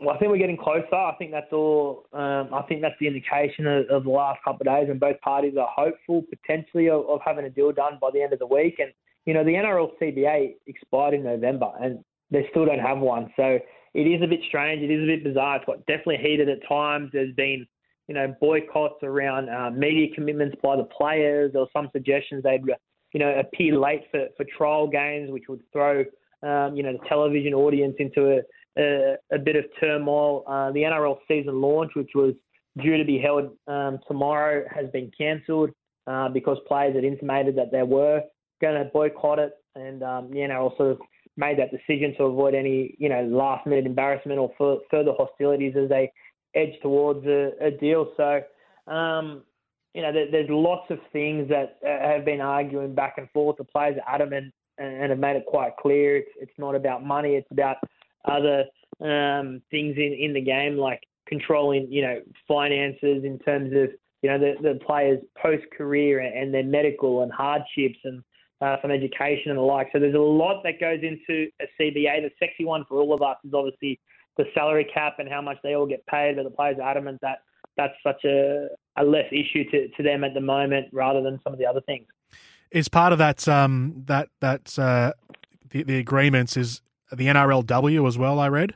Well, 0.00 0.10
I 0.10 0.18
think 0.18 0.30
we're 0.30 0.38
getting 0.38 0.56
closer. 0.56 0.94
I 0.94 1.14
think 1.18 1.30
that's 1.30 1.52
all. 1.52 2.06
Um, 2.12 2.52
I 2.52 2.62
think 2.68 2.82
that's 2.82 2.96
the 2.98 3.06
indication 3.06 3.66
of, 3.66 3.86
of, 3.88 4.04
the 4.04 4.10
last 4.10 4.40
couple 4.44 4.66
of 4.66 4.74
days, 4.74 4.90
and 4.90 4.98
both 4.98 5.20
parties 5.20 5.54
are 5.58 5.68
hopeful 5.74 6.24
potentially 6.28 6.88
of, 6.88 7.08
of, 7.08 7.20
having 7.24 7.44
a 7.44 7.50
deal 7.50 7.70
done 7.70 7.98
by 8.00 8.10
the 8.12 8.20
end 8.20 8.32
of 8.32 8.40
the 8.40 8.46
week. 8.46 8.76
And 8.80 8.92
you 9.24 9.34
know, 9.34 9.44
the 9.44 9.52
NRL 9.52 9.90
CBA 10.02 10.56
expired 10.66 11.14
in 11.14 11.22
November, 11.22 11.70
and 11.80 12.04
they 12.30 12.46
still 12.50 12.66
don't 12.66 12.80
have 12.80 12.98
one. 12.98 13.32
So 13.36 13.58
it 13.94 14.00
is 14.00 14.20
a 14.22 14.26
bit 14.26 14.40
strange. 14.48 14.82
It 14.82 14.92
is 14.92 15.04
a 15.04 15.06
bit 15.06 15.22
bizarre. 15.22 15.56
It's 15.56 15.64
got 15.64 15.86
definitely 15.86 16.18
heated 16.18 16.48
at 16.48 16.58
times. 16.68 17.10
There's 17.12 17.34
been 17.34 17.64
you 18.08 18.14
know 18.14 18.34
boycotts 18.40 19.02
around 19.04 19.48
uh, 19.48 19.70
media 19.70 20.08
commitments 20.12 20.56
by 20.60 20.76
the 20.76 20.84
players, 20.84 21.52
or 21.54 21.68
some 21.72 21.88
suggestions 21.92 22.42
they'd 22.42 22.64
you 23.12 23.20
know 23.20 23.32
appear 23.38 23.78
late 23.78 24.02
for, 24.10 24.26
for 24.36 24.44
trial 24.58 24.88
games, 24.88 25.30
which 25.30 25.44
would 25.48 25.62
throw 25.72 26.00
um, 26.42 26.74
you 26.76 26.82
know 26.82 26.92
the 26.92 27.08
television 27.08 27.54
audience 27.54 27.94
into 28.00 28.38
a 28.38 28.40
a, 28.78 29.38
bit 29.44 29.56
of 29.56 29.64
turmoil. 29.80 30.44
Uh, 30.46 30.72
the 30.72 30.80
NRL 30.80 31.18
season 31.28 31.60
launch, 31.60 31.92
which 31.94 32.10
was 32.14 32.34
due 32.82 32.96
to 32.96 33.04
be 33.04 33.18
held 33.18 33.50
um, 33.68 33.98
tomorrow, 34.08 34.64
has 34.74 34.90
been 34.90 35.10
cancelled 35.16 35.70
uh, 36.06 36.28
because 36.28 36.58
players 36.66 36.94
had 36.94 37.04
intimated 37.04 37.56
that 37.56 37.70
they 37.70 37.82
were 37.82 38.22
going 38.60 38.82
to 38.82 38.90
boycott 38.90 39.38
it, 39.38 39.52
and 39.74 40.02
um, 40.02 40.30
the 40.30 40.38
NRL 40.38 40.76
sort 40.76 40.92
of 40.92 40.98
made 41.36 41.58
that 41.58 41.70
decision 41.70 42.14
to 42.16 42.24
avoid 42.24 42.54
any, 42.54 42.94
you 42.98 43.08
know, 43.08 43.24
last 43.24 43.66
minute 43.66 43.86
embarrassment 43.86 44.38
or 44.38 44.50
f- 44.60 44.82
further 44.90 45.12
hostilities 45.16 45.74
as 45.76 45.88
they 45.88 46.10
edge 46.54 46.74
towards 46.80 47.26
a, 47.26 47.50
a 47.60 47.70
deal. 47.70 48.12
So, 48.16 48.40
um, 48.92 49.42
you 49.94 50.02
know, 50.02 50.12
there, 50.12 50.30
there's 50.30 50.48
lots 50.48 50.90
of 50.90 50.98
things 51.12 51.48
that 51.48 51.78
uh, 51.84 52.06
have 52.06 52.24
been 52.24 52.40
arguing 52.40 52.94
back 52.94 53.14
and 53.16 53.28
forth. 53.30 53.56
The 53.56 53.64
players 53.64 53.96
are 54.06 54.14
adamant 54.14 54.52
and, 54.78 55.10
have 55.10 55.18
made 55.18 55.36
it 55.36 55.46
quite 55.46 55.76
clear 55.76 56.22
it's 56.40 56.52
not 56.58 56.74
about 56.74 57.04
money, 57.04 57.34
it's 57.34 57.50
about 57.50 57.76
other 58.24 58.64
um, 59.00 59.60
things 59.70 59.96
in, 59.96 60.16
in 60.18 60.32
the 60.32 60.40
game, 60.40 60.76
like 60.76 61.00
controlling, 61.26 61.90
you 61.90 62.02
know, 62.02 62.20
finances 62.46 63.24
in 63.24 63.38
terms 63.44 63.72
of, 63.72 63.90
you 64.22 64.30
know, 64.30 64.38
the, 64.38 64.54
the 64.62 64.78
players' 64.84 65.20
post-career 65.40 66.20
and 66.20 66.52
their 66.52 66.64
medical 66.64 67.22
and 67.22 67.32
hardships 67.32 67.98
and 68.04 68.22
uh, 68.60 68.76
some 68.80 68.90
education 68.90 69.50
and 69.50 69.58
the 69.58 69.62
like. 69.62 69.88
So 69.92 69.98
there's 69.98 70.14
a 70.14 70.18
lot 70.18 70.62
that 70.64 70.80
goes 70.80 71.00
into 71.02 71.48
a 71.60 71.66
CBA. 71.80 72.22
The 72.22 72.30
sexy 72.38 72.64
one 72.64 72.84
for 72.88 73.00
all 73.00 73.12
of 73.12 73.22
us 73.22 73.36
is 73.44 73.52
obviously 73.52 74.00
the 74.36 74.44
salary 74.54 74.86
cap 74.92 75.16
and 75.18 75.28
how 75.28 75.42
much 75.42 75.58
they 75.62 75.74
all 75.74 75.86
get 75.86 76.04
paid, 76.06 76.36
but 76.36 76.44
the 76.44 76.50
players 76.50 76.78
are 76.80 76.88
adamant 76.88 77.20
that 77.22 77.38
that's 77.76 77.94
such 78.02 78.24
a, 78.24 78.68
a 78.96 79.04
less 79.04 79.26
issue 79.32 79.68
to, 79.70 79.88
to 79.88 80.02
them 80.02 80.24
at 80.24 80.34
the 80.34 80.40
moment 80.40 80.86
rather 80.92 81.22
than 81.22 81.40
some 81.42 81.52
of 81.52 81.58
the 81.58 81.66
other 81.66 81.80
things. 81.82 82.06
Is 82.70 82.88
part 82.88 83.12
of 83.12 83.18
that 83.18 83.46
um, 83.46 84.02
that 84.06 84.30
that 84.40 84.76
uh, 84.78 85.12
the, 85.70 85.84
the 85.84 85.98
agreements 85.98 86.56
is 86.56 86.82
the 87.16 87.26
NRLW 87.26 88.06
as 88.06 88.18
well. 88.18 88.38
I 88.38 88.48
read. 88.48 88.74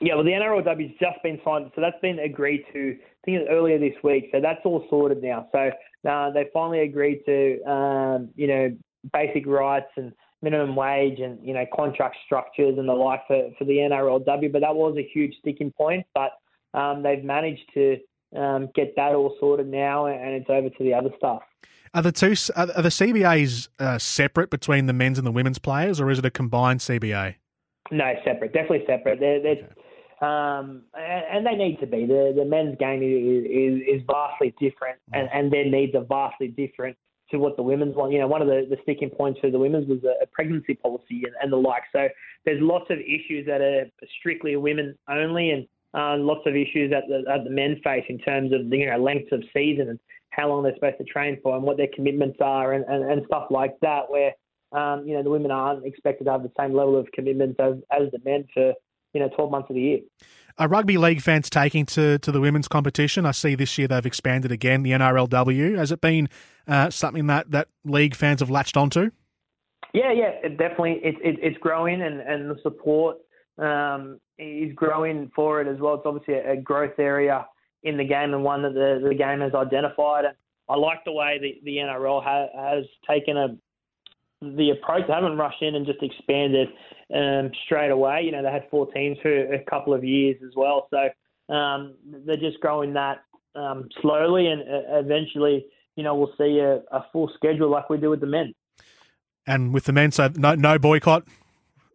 Yeah, 0.00 0.16
well, 0.16 0.24
the 0.24 0.32
NRLW's 0.32 0.98
just 0.98 1.22
been 1.22 1.40
signed, 1.44 1.70
so 1.74 1.80
that's 1.80 2.00
been 2.00 2.18
agreed 2.18 2.64
to. 2.72 2.96
I 2.98 3.24
think 3.24 3.48
earlier 3.48 3.78
this 3.78 3.94
week, 4.02 4.30
so 4.32 4.40
that's 4.40 4.58
all 4.64 4.84
sorted 4.90 5.22
now. 5.22 5.48
So 5.52 5.70
uh, 6.10 6.30
they 6.32 6.46
finally 6.52 6.80
agreed 6.80 7.22
to, 7.26 7.62
um, 7.70 8.30
you 8.34 8.48
know, 8.48 8.76
basic 9.12 9.46
rights 9.46 9.90
and 9.96 10.12
minimum 10.42 10.74
wage 10.74 11.20
and 11.20 11.38
you 11.46 11.54
know 11.54 11.64
contract 11.72 12.16
structures 12.26 12.76
and 12.78 12.88
the 12.88 12.92
like 12.92 13.20
for, 13.28 13.50
for 13.58 13.64
the 13.64 13.74
NRLW. 13.74 14.50
But 14.52 14.62
that 14.62 14.74
was 14.74 14.96
a 14.98 15.08
huge 15.14 15.34
sticking 15.38 15.70
point. 15.70 16.04
But 16.14 16.32
um, 16.74 17.02
they've 17.02 17.22
managed 17.22 17.70
to 17.74 17.98
um, 18.36 18.70
get 18.74 18.94
that 18.96 19.14
all 19.14 19.36
sorted 19.38 19.68
now, 19.68 20.06
and 20.06 20.34
it's 20.34 20.50
over 20.50 20.68
to 20.68 20.84
the 20.84 20.94
other 20.94 21.10
stuff. 21.16 21.42
Are 21.94 22.02
the 22.02 22.12
two 22.12 22.34
are 22.56 22.66
the 22.66 22.88
CBAs 22.88 23.68
uh, 23.78 23.98
separate 23.98 24.50
between 24.50 24.86
the 24.86 24.92
men's 24.92 25.18
and 25.18 25.26
the 25.26 25.32
women's 25.32 25.58
players, 25.58 26.00
or 26.00 26.10
is 26.10 26.18
it 26.18 26.24
a 26.24 26.30
combined 26.30 26.80
CBA? 26.80 27.36
No, 27.92 28.10
separate. 28.24 28.54
Definitely 28.54 28.84
separate. 28.86 29.20
They're, 29.20 29.42
they're, 29.42 30.26
um, 30.26 30.82
and, 30.94 31.24
and, 31.30 31.46
they 31.46 31.54
need 31.54 31.78
to 31.80 31.86
be. 31.86 32.06
The, 32.06 32.32
the 32.34 32.44
men's 32.44 32.78
game 32.78 33.02
is, 33.02 33.44
is, 33.44 34.00
is 34.00 34.02
vastly 34.10 34.54
different, 34.58 34.98
mm. 35.12 35.20
and, 35.20 35.28
and 35.32 35.52
their 35.52 35.66
needs 35.66 35.94
are 35.94 36.04
vastly 36.04 36.48
different 36.48 36.96
to 37.32 37.38
what 37.38 37.56
the 37.56 37.62
women's 37.62 37.94
want. 37.94 38.12
You 38.12 38.20
know, 38.20 38.28
one 38.28 38.40
of 38.40 38.48
the, 38.48 38.66
the 38.70 38.76
sticking 38.82 39.10
points 39.10 39.40
for 39.40 39.50
the 39.50 39.58
women's 39.58 39.88
was 39.88 39.98
a, 40.04 40.22
a 40.22 40.26
pregnancy 40.26 40.74
policy 40.74 41.22
and, 41.24 41.34
and, 41.42 41.52
the 41.52 41.56
like. 41.56 41.82
So 41.92 42.08
there's 42.46 42.62
lots 42.62 42.86
of 42.88 42.98
issues 42.98 43.46
that 43.46 43.60
are 43.60 43.84
strictly 44.20 44.56
women 44.56 44.96
only, 45.10 45.50
and 45.50 45.66
uh, 45.92 46.16
lots 46.16 46.42
of 46.46 46.54
issues 46.54 46.90
that 46.92 47.04
the, 47.08 47.24
that 47.26 47.44
the 47.44 47.50
men 47.50 47.78
face 47.84 48.04
in 48.08 48.18
terms 48.18 48.52
of 48.54 48.70
the 48.70 48.76
you 48.78 48.90
know 48.90 48.98
lengths 48.98 49.32
of 49.32 49.42
season 49.52 49.90
and 49.90 49.98
how 50.30 50.48
long 50.48 50.62
they're 50.62 50.74
supposed 50.76 50.96
to 50.96 51.04
train 51.04 51.38
for 51.42 51.56
and 51.56 51.64
what 51.64 51.76
their 51.76 51.88
commitments 51.94 52.38
are 52.40 52.72
and, 52.72 52.86
and, 52.86 53.04
and 53.10 53.22
stuff 53.26 53.48
like 53.50 53.78
that. 53.80 54.10
Where 54.10 54.32
um, 54.72 55.06
you 55.06 55.14
know, 55.14 55.22
the 55.22 55.30
women 55.30 55.50
aren't 55.50 55.84
expected 55.84 56.24
to 56.24 56.32
have 56.32 56.42
the 56.42 56.52
same 56.58 56.74
level 56.74 56.96
of 56.96 57.10
commitment 57.12 57.58
as, 57.60 57.74
as 57.90 58.10
the 58.12 58.18
men 58.24 58.46
for, 58.52 58.72
you 59.12 59.20
know, 59.20 59.28
12 59.28 59.50
months 59.50 59.70
of 59.70 59.76
the 59.76 59.82
year. 59.82 59.98
Are 60.58 60.68
rugby 60.68 60.98
league 60.98 61.22
fans 61.22 61.48
taking 61.48 61.86
to, 61.86 62.18
to 62.18 62.32
the 62.32 62.40
women's 62.40 62.68
competition? 62.68 63.24
I 63.24 63.30
see 63.30 63.54
this 63.54 63.78
year 63.78 63.88
they've 63.88 64.04
expanded 64.04 64.52
again, 64.52 64.82
the 64.82 64.90
NRLW. 64.90 65.76
Has 65.76 65.92
it 65.92 66.00
been 66.00 66.28
uh, 66.68 66.90
something 66.90 67.26
that, 67.26 67.50
that 67.50 67.68
league 67.84 68.14
fans 68.14 68.40
have 68.40 68.50
latched 68.50 68.76
onto? 68.76 69.10
Yeah, 69.94 70.12
yeah, 70.12 70.30
it 70.42 70.58
definitely. 70.58 71.00
It, 71.02 71.16
it, 71.22 71.38
it's 71.42 71.58
growing 71.58 72.02
and, 72.02 72.20
and 72.20 72.50
the 72.50 72.56
support 72.62 73.18
um, 73.58 74.20
is 74.38 74.74
growing 74.74 75.30
for 75.34 75.60
it 75.60 75.68
as 75.68 75.78
well. 75.78 75.94
It's 75.94 76.04
obviously 76.06 76.34
a, 76.34 76.52
a 76.52 76.56
growth 76.56 76.98
area 76.98 77.46
in 77.82 77.96
the 77.96 78.04
game 78.04 78.32
and 78.32 78.44
one 78.44 78.62
that 78.62 78.74
the, 78.74 79.06
the 79.06 79.14
game 79.14 79.40
has 79.40 79.54
identified. 79.54 80.24
I 80.68 80.76
like 80.76 81.04
the 81.04 81.12
way 81.12 81.38
the, 81.40 81.60
the 81.64 81.76
NRL 81.78 82.22
ha, 82.22 82.46
has 82.54 82.84
taken 83.08 83.36
a, 83.36 83.56
the 84.42 84.70
approach. 84.70 85.06
They 85.06 85.12
haven't 85.12 85.38
rushed 85.38 85.62
in 85.62 85.74
and 85.74 85.86
just 85.86 86.02
expanded 86.02 86.68
um, 87.14 87.50
straight 87.64 87.90
away. 87.90 88.22
You 88.24 88.32
know, 88.32 88.42
they 88.42 88.50
had 88.50 88.68
four 88.70 88.90
teams 88.92 89.18
for 89.22 89.54
a 89.54 89.64
couple 89.64 89.94
of 89.94 90.04
years 90.04 90.36
as 90.44 90.52
well. 90.56 90.88
So 90.90 91.54
um, 91.54 91.94
they're 92.26 92.36
just 92.36 92.60
growing 92.60 92.92
that 92.94 93.18
um, 93.54 93.88
slowly, 94.00 94.48
and 94.48 94.62
uh, 94.62 94.98
eventually, 94.98 95.66
you 95.96 96.02
know, 96.02 96.14
we'll 96.14 96.32
see 96.38 96.58
a, 96.58 96.76
a, 96.94 97.04
full 97.12 97.30
schedule 97.34 97.70
like 97.70 97.90
we 97.90 97.98
do 97.98 98.10
with 98.10 98.20
the 98.20 98.26
men. 98.26 98.54
And 99.46 99.74
with 99.74 99.84
the 99.84 99.92
men, 99.92 100.10
so 100.12 100.30
no, 100.34 100.54
no 100.54 100.78
boycott 100.78 101.24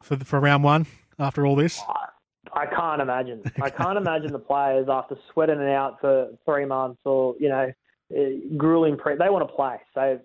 for 0.04 0.18
for 0.18 0.40
round 0.40 0.64
one 0.64 0.86
after 1.18 1.46
all 1.46 1.56
this? 1.56 1.82
I, 1.88 2.62
I 2.62 2.66
can't 2.68 3.02
imagine. 3.02 3.42
I 3.62 3.70
can't 3.70 3.98
imagine 3.98 4.32
the 4.32 4.40
players 4.40 4.88
after 4.90 5.18
sweating 5.34 5.60
it 5.60 5.70
out 5.70 6.00
for 6.00 6.30
three 6.46 6.66
months 6.66 7.02
or 7.06 7.36
you 7.40 7.50
know 7.50 7.72
eh, 8.16 8.34
grueling 8.56 8.98
pre. 8.98 9.16
They 9.16 9.30
want 9.30 9.48
to 9.48 9.54
play. 9.54 9.78
So 9.94 10.20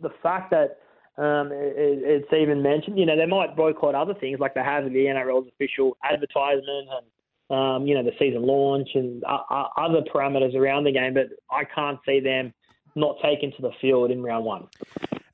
the 0.00 0.10
fact 0.22 0.50
that 0.50 0.78
um, 1.16 1.52
it, 1.52 2.02
it's 2.02 2.32
even 2.32 2.62
mentioned, 2.62 2.98
you 2.98 3.06
know, 3.06 3.16
they 3.16 3.26
might 3.26 3.56
boycott 3.56 3.94
other 3.94 4.14
things 4.14 4.40
like 4.40 4.54
they 4.54 4.62
have 4.62 4.84
the 4.84 4.90
NRL's 4.90 5.48
official 5.48 5.96
advertisement 6.02 6.88
and 6.90 7.06
um, 7.50 7.86
you 7.86 7.94
know, 7.94 8.02
the 8.02 8.12
season 8.18 8.42
launch 8.42 8.88
and 8.94 9.22
uh, 9.24 9.38
uh, 9.50 9.68
other 9.76 10.00
parameters 10.02 10.54
around 10.54 10.84
the 10.84 10.92
game, 10.92 11.14
but 11.14 11.28
I 11.50 11.64
can't 11.64 11.98
see 12.06 12.20
them 12.20 12.54
not 12.94 13.16
taken 13.22 13.52
to 13.52 13.62
the 13.62 13.70
field 13.80 14.10
in 14.10 14.22
round 14.22 14.44
one. 14.44 14.66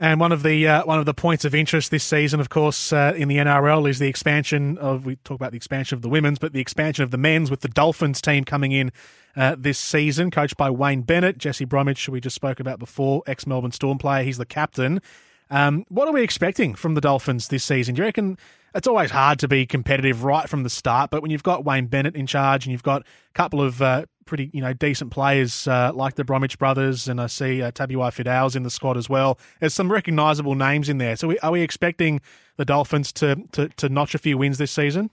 And 0.01 0.19
one 0.19 0.33
of 0.33 0.43
the 0.43 0.67
uh, 0.67 0.85
one 0.87 0.99
of 0.99 1.05
the 1.05 1.13
points 1.13 1.45
of 1.45 1.55
interest 1.55 1.91
this 1.91 2.03
season, 2.03 2.41
of 2.41 2.49
course, 2.49 2.91
uh, 2.91 3.13
in 3.15 3.29
the 3.29 3.37
NRL 3.37 3.89
is 3.89 3.99
the 3.99 4.09
expansion 4.09 4.79
of. 4.79 5.05
We 5.05 5.17
talk 5.17 5.37
about 5.37 5.51
the 5.53 5.59
expansion 5.59 5.95
of 5.95 6.03
the 6.03 6.09
women's, 6.09 6.39
but 6.39 6.55
the 6.55 6.61
expansion 6.61 7.05
of 7.05 7.11
the 7.11 7.19
men's 7.19 7.51
with 7.51 7.61
the 7.61 7.69
Dolphins 7.69 8.23
team 8.23 8.45
coming 8.45 8.73
in 8.73 8.93
uh, 9.37 9.57
this 9.59 9.79
season, 9.79 10.31
coached 10.31 10.57
by 10.57 10.71
Wayne 10.71 11.03
Bennett, 11.03 11.37
Jesse 11.37 11.67
Bromwich, 11.67 12.07
who 12.07 12.13
we 12.13 12.21
just 12.21 12.35
spoke 12.35 12.61
about 12.61 12.79
before, 12.79 13.23
ex 13.27 13.47
Melbourne 13.47 13.73
Storm 13.73 13.99
player. 13.99 14.25
He's 14.25 14.39
the 14.39 14.47
captain. 14.47 15.03
Um, 15.50 15.85
what 15.88 16.07
are 16.07 16.12
we 16.12 16.23
expecting 16.23 16.75
from 16.75 16.95
the 16.95 17.00
Dolphins 17.00 17.49
this 17.49 17.64
season? 17.64 17.95
Do 17.95 18.02
you 18.02 18.07
reckon 18.07 18.38
it's 18.75 18.87
always 18.87 19.11
hard 19.11 19.40
to 19.40 19.49
be 19.49 19.66
competitive 19.66 20.23
right 20.23 20.49
from 20.49 20.62
the 20.62 20.71
start, 20.71 21.11
but 21.11 21.23
when 21.23 21.30
you've 21.30 21.42
got 21.42 21.64
Wayne 21.64 21.87
Bennett 21.87 22.14
in 22.14 22.26
charge 22.26 22.66
and 22.66 22.73
you've 22.73 22.85
got 22.85 23.02
a 23.02 23.35
couple 23.35 23.61
of 23.61 23.83
uh, 23.83 24.07
pretty 24.26 24.49
you 24.52 24.61
know 24.61 24.73
decent 24.73 25.11
players 25.11 25.66
uh, 25.66 25.90
like 25.92 26.14
the 26.14 26.25
Bromwich 26.25 26.57
brothers, 26.59 27.09
and 27.09 27.21
I 27.21 27.26
see 27.26 27.62
uh, 27.62 27.73
Tabuai 27.73 28.57
in 28.57 28.62
the 28.62 28.71
squad 28.71 28.97
as 28.97 29.09
well. 29.09 29.38
There's 29.59 29.75
some 29.75 29.90
recognisable 29.90 30.54
names 30.54 30.88
in 30.88 30.99
there. 30.99 31.16
So 31.16 31.28
we, 31.28 31.38
are 31.40 31.50
we 31.50 31.62
expecting 31.62 32.21
the 32.57 32.64
Dolphins 32.64 33.12
to, 33.14 33.37
to, 33.52 33.69
to 33.69 33.88
notch 33.88 34.14
a 34.14 34.19
few 34.19 34.38
wins 34.38 34.59
this 34.59 34.71
season? 34.71 35.11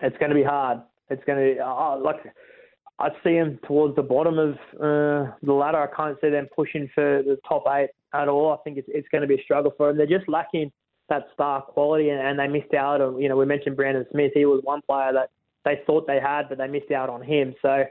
It's 0.00 0.16
going 0.18 0.30
to 0.30 0.36
be 0.36 0.44
hard. 0.44 0.80
It's 1.10 1.24
going 1.24 1.56
to 1.56 1.64
oh, 1.64 2.00
like 2.02 2.32
I 3.00 3.08
see 3.24 3.34
them 3.34 3.58
towards 3.66 3.96
the 3.96 4.02
bottom 4.02 4.38
of 4.38 4.54
uh, 4.76 5.32
the 5.42 5.52
ladder. 5.52 5.78
I 5.78 5.94
can't 5.96 6.16
see 6.20 6.30
them 6.30 6.46
pushing 6.54 6.88
for 6.94 7.22
the 7.24 7.38
top 7.48 7.64
eight 7.68 7.90
at 8.14 8.28
all. 8.28 8.52
I 8.52 8.56
think 8.62 8.78
it's, 8.78 8.88
it's 8.90 9.08
going 9.08 9.22
to 9.22 9.28
be 9.28 9.36
a 9.36 9.42
struggle 9.42 9.72
for 9.76 9.88
them. 9.88 9.96
They're 9.96 10.18
just 10.18 10.28
lacking 10.28 10.72
that 11.08 11.26
star 11.32 11.62
quality, 11.62 12.10
and, 12.10 12.20
and 12.20 12.38
they 12.38 12.48
missed 12.48 12.74
out 12.74 13.00
on. 13.00 13.20
You 13.20 13.28
know, 13.28 13.36
we 13.36 13.46
mentioned 13.46 13.76
Brandon 13.76 14.06
Smith. 14.10 14.32
He 14.34 14.44
was 14.44 14.60
one 14.64 14.82
player 14.82 15.12
that 15.12 15.30
they 15.64 15.80
thought 15.86 16.06
they 16.06 16.20
had, 16.20 16.48
but 16.48 16.58
they 16.58 16.66
missed 16.66 16.90
out 16.90 17.08
on 17.08 17.22
him. 17.22 17.54
So 17.62 17.84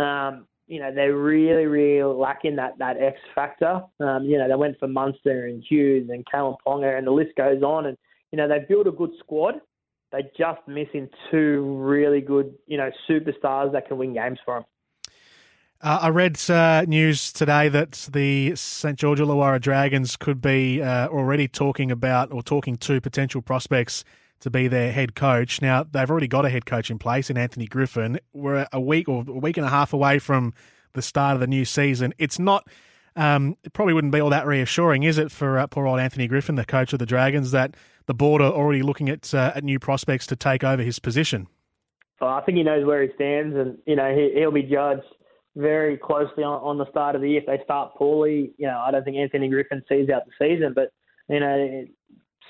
um, 0.00 0.46
you 0.66 0.80
know, 0.80 0.92
they're 0.94 1.16
really, 1.16 1.66
really 1.66 2.02
lacking 2.02 2.56
that, 2.56 2.78
that 2.78 2.96
X 3.00 3.18
factor. 3.34 3.82
Um, 4.00 4.24
you 4.24 4.38
know, 4.38 4.48
they 4.48 4.54
went 4.54 4.78
for 4.78 4.88
Munster 4.88 5.46
and 5.46 5.62
Hughes 5.68 6.08
and 6.10 6.24
Kalyn 6.26 6.56
Ponga 6.66 6.96
and 6.96 7.06
the 7.06 7.10
list 7.10 7.36
goes 7.36 7.62
on. 7.62 7.86
And, 7.86 7.98
you 8.32 8.38
know, 8.38 8.48
they've 8.48 8.66
built 8.66 8.86
a 8.86 8.92
good 8.92 9.10
squad. 9.18 9.56
They're 10.10 10.22
just 10.38 10.60
missing 10.66 11.08
two 11.30 11.76
really 11.78 12.20
good, 12.20 12.54
you 12.66 12.78
know, 12.78 12.90
superstars 13.08 13.72
that 13.72 13.88
can 13.88 13.98
win 13.98 14.14
games 14.14 14.38
for 14.44 14.54
them. 14.54 14.64
Uh, 15.80 15.98
I 16.02 16.08
read 16.08 16.38
uh, 16.48 16.84
news 16.88 17.32
today 17.32 17.68
that 17.68 18.08
the 18.12 18.56
St 18.56 18.98
George 18.98 19.18
Illawarra 19.18 19.60
Dragons 19.60 20.16
could 20.16 20.40
be 20.40 20.80
uh, 20.80 21.08
already 21.08 21.46
talking 21.46 21.90
about 21.90 22.32
or 22.32 22.42
talking 22.42 22.76
to 22.78 23.00
potential 23.00 23.42
prospects 23.42 24.04
to 24.40 24.50
be 24.50 24.68
their 24.68 24.92
head 24.92 25.14
coach. 25.14 25.60
Now 25.60 25.84
they've 25.84 26.10
already 26.10 26.28
got 26.28 26.44
a 26.44 26.50
head 26.50 26.64
coach 26.64 26.90
in 26.90 26.98
place 26.98 27.28
in 27.28 27.36
Anthony 27.36 27.66
Griffin. 27.66 28.18
We're 28.32 28.66
a 28.72 28.80
week 28.80 29.08
or 29.08 29.24
a 29.26 29.32
week 29.32 29.56
and 29.56 29.66
a 29.66 29.70
half 29.70 29.92
away 29.92 30.18
from 30.18 30.54
the 30.94 31.02
start 31.02 31.34
of 31.34 31.40
the 31.40 31.46
new 31.46 31.64
season. 31.64 32.14
It's 32.18 32.38
not. 32.38 32.66
Um, 33.16 33.56
it 33.62 33.72
probably 33.72 33.94
wouldn't 33.94 34.12
be 34.12 34.20
all 34.20 34.30
that 34.30 34.46
reassuring, 34.46 35.04
is 35.04 35.18
it, 35.18 35.30
for 35.30 35.58
uh, 35.58 35.68
poor 35.68 35.86
old 35.86 36.00
Anthony 36.00 36.26
Griffin, 36.26 36.56
the 36.56 36.64
coach 36.64 36.92
of 36.92 36.98
the 36.98 37.06
Dragons, 37.06 37.52
that 37.52 37.76
the 38.06 38.14
board 38.14 38.42
are 38.42 38.50
already 38.50 38.82
looking 38.82 39.08
at 39.08 39.32
uh, 39.32 39.52
at 39.54 39.62
new 39.62 39.78
prospects 39.78 40.26
to 40.28 40.36
take 40.36 40.64
over 40.64 40.82
his 40.82 40.98
position? 40.98 41.46
Well, 42.20 42.30
I 42.30 42.40
think 42.40 42.56
he 42.56 42.64
knows 42.64 42.84
where 42.84 43.02
he 43.02 43.10
stands, 43.14 43.54
and 43.54 43.78
you 43.86 43.96
know 43.96 44.14
he, 44.14 44.32
he'll 44.34 44.50
be 44.50 44.62
judged 44.62 45.04
very 45.56 45.96
closely 45.96 46.42
on, 46.42 46.60
on 46.62 46.78
the 46.78 46.90
start 46.90 47.14
of 47.14 47.22
the 47.22 47.30
year. 47.30 47.40
If 47.40 47.46
they 47.46 47.62
start 47.64 47.94
poorly, 47.94 48.52
you 48.58 48.66
know 48.66 48.78
I 48.78 48.90
don't 48.90 49.04
think 49.04 49.16
Anthony 49.16 49.48
Griffin 49.48 49.82
sees 49.88 50.08
out 50.10 50.22
the 50.26 50.32
season, 50.38 50.72
but 50.74 50.92
you 51.28 51.40
know 51.40 51.84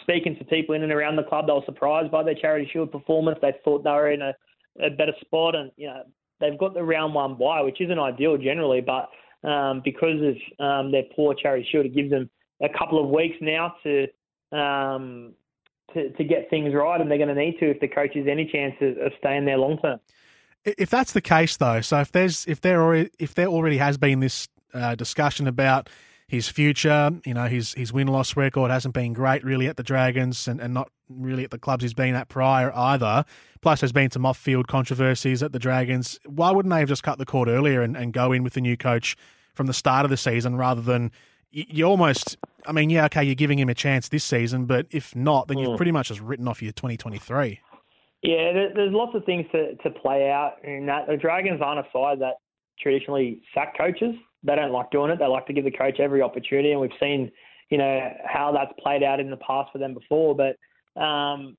speaking 0.03 0.37
to 0.37 0.45
people 0.45 0.75
in 0.75 0.83
and 0.83 0.93
around 0.93 1.17
the 1.17 1.23
club, 1.23 1.47
they 1.47 1.53
were 1.53 1.63
surprised 1.65 2.11
by 2.11 2.23
their 2.23 2.35
Charity 2.35 2.69
Shield 2.73 2.93
performance. 2.93 3.39
They 3.41 3.55
thought 3.65 3.85
they 3.85 3.91
were 3.91 4.11
in 4.11 4.23
a, 4.23 4.35
a 4.83 4.91
better 4.91 5.15
spot, 5.21 5.55
and 5.55 5.71
you 5.77 5.87
know 5.87 6.03
they've 6.41 6.59
got 6.59 6.75
the 6.75 6.83
round 6.83 7.15
one 7.15 7.37
bye, 7.37 7.63
which 7.63 7.81
isn't 7.81 7.99
ideal 7.99 8.37
generally, 8.37 8.81
but 8.81 9.09
um, 9.49 9.83
because 9.85 10.21
of 10.23 10.65
um, 10.65 10.93
their 10.93 11.05
poor 11.15 11.35
Charity 11.35 11.69
Shield, 11.71 11.87
it 11.87 11.95
gives 11.95 12.11
them 12.11 12.31
a 12.63 12.69
couple 12.69 13.03
of 13.03 13.11
weeks 13.11 13.37
now 13.41 13.75
to 13.83 14.07
um, 14.57 15.33
to, 15.93 16.11
to 16.11 16.25
get 16.25 16.51
things 16.51 16.75
right, 16.75 17.01
and 17.01 17.11
they're 17.11 17.19
going 17.19 17.35
to 17.35 17.35
need 17.35 17.59
to 17.61 17.71
if 17.71 17.81
the 17.81 17.89
coach 17.89 18.15
has 18.15 18.27
any 18.29 18.49
chance 18.51 18.75
of, 18.81 18.99
of 18.99 19.13
staying 19.19 19.45
there 19.45 19.59
long 19.59 19.79
term. 19.79 20.01
If 20.64 20.90
that's 20.90 21.12
the 21.12 21.21
case, 21.21 21.56
though, 21.56 21.80
so 21.80 22.00
if 22.00 22.12
there's 22.12 22.47
if 22.47 22.61
there 22.61 22.83
already 22.83 23.11
if 23.18 23.35
there 23.35 23.49
already 23.49 23.78
has 23.78 23.99
been 23.99 24.21
this 24.21 24.49
uh, 24.73 24.94
discussion 24.94 25.47
about 25.47 25.88
his 26.26 26.49
future. 26.49 27.11
You 27.25 27.35
know, 27.35 27.47
his 27.47 27.73
his 27.75 27.92
win 27.92 28.09
loss 28.09 28.37
record 28.37 28.71
hasn't 28.71 28.94
been 28.94 29.12
great 29.12 29.44
really 29.44 29.68
at 29.68 29.76
the 29.76 29.83
Dragons 29.83 30.49
and, 30.49 30.61
and 30.61 30.75
not 30.75 30.90
really 31.09 31.44
at 31.44 31.50
the 31.50 31.59
clubs 31.59 31.83
he's 31.83 31.94
been 31.94 32.14
at 32.14 32.28
prior 32.28 32.73
either. 32.75 33.25
Plus, 33.61 33.80
there's 33.80 33.92
been 33.92 34.11
some 34.11 34.26
off 34.26 34.38
field 34.38 34.68
controversies 34.68 35.42
at 35.42 35.52
the 35.52 35.59
Dragons. 35.59 36.18
Why 36.26 36.50
wouldn't 36.50 36.73
they 36.73 36.80
have 36.80 36.88
just 36.88 37.02
cut 37.02 37.18
the 37.18 37.26
cord 37.26 37.49
earlier 37.49 37.83
and, 37.83 37.97
and 37.97 38.12
go 38.12 38.33
in 38.33 38.42
with 38.42 38.54
the 38.54 38.61
new 38.61 38.76
coach 38.76 39.16
from 39.54 39.66
the 39.66 39.73
start 39.73 40.04
of 40.04 40.11
the 40.11 40.16
season 40.16 40.56
rather 40.56 40.83
than 40.83 41.12
you, 41.50 41.64
you 41.68 41.85
almost, 41.85 42.37
I 42.66 42.73
mean, 42.73 42.90
yeah, 42.90 43.06
okay, 43.06 43.25
you're 43.25 43.35
giving 43.35 43.59
him 43.59 43.68
a 43.68 43.75
chance 43.75 44.09
this 44.09 44.25
season, 44.25 44.66
but 44.66 44.87
if 44.90 45.14
not, 45.14 45.49
then 45.49 45.59
you've 45.59 45.71
hmm. 45.71 45.76
pretty 45.76 45.92
much 45.92 46.09
just 46.09 46.21
written 46.21 46.49
off 46.49 46.61
your 46.61 46.73
2023. 46.73 47.61
Yeah, 48.25 48.71
there's 48.75 48.93
lots 48.93 49.14
of 49.14 49.25
things 49.25 49.47
to, 49.52 49.76
to 49.76 49.90
play 49.90 50.31
out 50.31 50.54
in 50.64 50.87
that. 50.87 51.07
The 51.07 51.16
Dragons 51.16 51.61
aren't 51.62 51.87
a 51.87 51.90
side 51.93 52.21
that 52.21 52.35
traditionally 52.81 53.43
sack 53.54 53.76
coaches 53.76 54.14
they 54.45 54.54
don't 54.54 54.73
like 54.73 54.90
doing 54.90 55.11
it. 55.11 55.19
They 55.19 55.26
like 55.26 55.47
to 55.47 55.52
give 55.52 55.64
the 55.64 55.71
coach 55.71 55.99
every 55.99 56.21
opportunity, 56.23 56.73
and 56.73 56.81
we've 56.81 56.90
seen, 57.00 57.33
you 57.71 57.78
know, 57.78 58.11
how 58.26 58.52
that's 58.52 58.73
played 58.78 59.02
out 59.02 59.19
in 59.19 59.31
the 59.31 59.38
past 59.38 59.73
for 59.73 59.78
them 59.78 59.95
before. 59.95 60.37
But 60.37 60.57
um, 61.00 61.57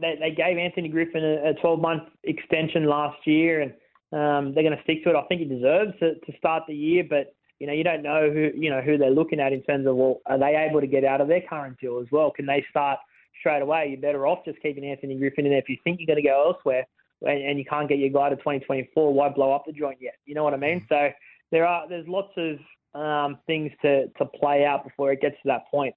they, 0.00 0.16
they 0.20 0.30
gave 0.30 0.58
Anthony 0.58 0.88
Griffin 0.88 1.24
a, 1.24 1.50
a 1.50 1.54
12-month 1.54 2.04
extension 2.22 2.86
last 2.86 3.18
year, 3.26 3.62
and 3.62 3.72
um, 4.12 4.54
they're 4.54 4.62
going 4.62 4.76
to 4.76 4.82
stick 4.84 5.02
to 5.04 5.10
it. 5.10 5.16
I 5.16 5.22
think 5.26 5.40
he 5.40 5.48
deserves 5.48 5.92
to, 5.98 6.14
to 6.14 6.38
start 6.38 6.62
the 6.68 6.74
year, 6.74 7.04
but 7.08 7.34
you 7.58 7.66
know, 7.66 7.72
you 7.72 7.84
don't 7.84 8.02
know 8.02 8.30
who 8.30 8.50
you 8.54 8.70
know 8.70 8.80
who 8.80 8.96
they're 8.98 9.10
looking 9.10 9.40
at 9.40 9.52
in 9.52 9.62
terms 9.62 9.86
of 9.86 9.96
well, 9.96 10.20
are 10.26 10.38
they 10.38 10.56
able 10.56 10.80
to 10.80 10.86
get 10.86 11.04
out 11.04 11.20
of 11.20 11.28
their 11.28 11.42
current 11.42 11.78
deal 11.80 11.98
as 11.98 12.06
well? 12.10 12.30
Can 12.30 12.46
they 12.46 12.64
start 12.70 12.98
straight 13.40 13.62
away? 13.62 13.88
You're 13.90 14.00
better 14.00 14.26
off 14.26 14.44
just 14.44 14.60
keeping 14.60 14.84
Anthony 14.84 15.16
Griffin 15.16 15.46
in 15.46 15.52
there. 15.52 15.60
If 15.60 15.68
you 15.68 15.76
think 15.84 15.98
you're 15.98 16.06
going 16.06 16.22
to 16.22 16.28
go 16.28 16.52
elsewhere 16.54 16.86
and, 17.22 17.42
and 17.42 17.58
you 17.58 17.64
can't 17.64 17.88
get 17.88 17.98
your 17.98 18.10
guy 18.10 18.30
to 18.30 18.36
2024, 18.36 19.12
why 19.12 19.28
blow 19.28 19.52
up 19.52 19.64
the 19.66 19.72
joint 19.72 19.98
yet? 20.00 20.14
You 20.24 20.34
know 20.34 20.44
what 20.44 20.54
I 20.54 20.58
mean? 20.58 20.86
So 20.88 21.10
there 21.50 21.66
are 21.66 21.88
there's 21.88 22.06
lots 22.06 22.32
of 22.36 22.58
um, 23.00 23.38
things 23.46 23.72
to 23.82 24.08
to 24.08 24.24
play 24.26 24.64
out 24.64 24.84
before 24.84 25.12
it 25.12 25.20
gets 25.20 25.36
to 25.42 25.48
that 25.48 25.68
point. 25.70 25.94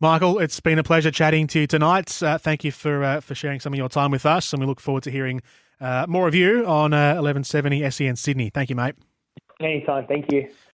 Michael, 0.00 0.40
it's 0.40 0.58
been 0.58 0.80
a 0.80 0.82
pleasure 0.82 1.12
chatting 1.12 1.46
to 1.48 1.60
you 1.60 1.66
tonight. 1.68 2.20
Uh, 2.20 2.36
thank 2.36 2.64
you 2.64 2.72
for 2.72 3.04
uh, 3.04 3.20
for 3.20 3.36
sharing 3.36 3.60
some 3.60 3.72
of 3.72 3.76
your 3.76 3.88
time 3.88 4.10
with 4.10 4.26
us, 4.26 4.52
and 4.52 4.60
we 4.60 4.66
look 4.66 4.80
forward 4.80 5.04
to 5.04 5.10
hearing 5.12 5.40
uh, 5.80 6.06
more 6.08 6.26
of 6.26 6.34
you 6.34 6.66
on 6.66 6.90
1170 6.90 7.84
uh, 7.84 7.90
SEN 7.90 8.16
Sydney. 8.16 8.50
Thank 8.50 8.70
you, 8.70 8.76
mate. 8.76 8.96
Anytime. 9.64 10.06
Thank 10.06 10.32
you. 10.32 10.48